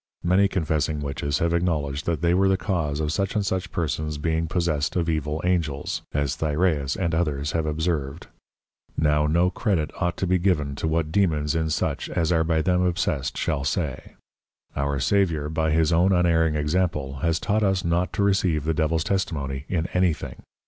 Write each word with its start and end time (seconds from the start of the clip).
Many 0.23 0.47
confessing 0.47 0.99
Witches 1.01 1.37
have 1.37 1.53
acknowledged, 1.53 2.07
that 2.07 2.21
they 2.23 2.33
were 2.33 2.47
the 2.49 2.57
Cause 2.57 2.99
of 2.99 3.13
such 3.13 3.35
and 3.35 3.45
such 3.45 3.71
Persons 3.71 4.17
being 4.17 4.47
possessed 4.47 4.95
of 4.95 5.07
evil 5.07 5.39
Angels, 5.45 6.01
as 6.11 6.35
Thyræus 6.37 6.95
and 6.97 7.13
others 7.13 7.51
have 7.51 7.67
observed: 7.67 8.25
Now 8.97 9.27
no 9.27 9.51
Credit 9.51 9.91
ought 10.01 10.17
to 10.17 10.25
be 10.25 10.39
given 10.39 10.73
to 10.77 10.87
what 10.87 11.11
Dæmons 11.11 11.55
in 11.55 11.69
such 11.69 12.09
as 12.09 12.31
are 12.31 12.43
by 12.43 12.63
them 12.63 12.81
obsessed 12.81 13.37
shall 13.37 13.63
say. 13.63 14.13
Our 14.75 14.99
Saviour 14.99 15.49
by 15.49 15.69
his 15.69 15.93
own 15.93 16.11
unerring 16.13 16.55
Example 16.55 17.17
has 17.17 17.39
taught 17.39 17.61
us 17.61 17.85
not 17.85 18.11
to 18.13 18.23
receive 18.23 18.63
the 18.63 18.73
Devil's 18.73 19.03
Testimony 19.03 19.65
in 19.69 19.85
any 19.93 20.13
thing. 20.13 20.37